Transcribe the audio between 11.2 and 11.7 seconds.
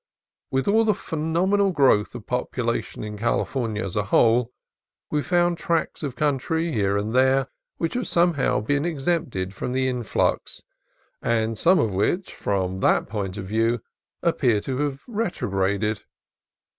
and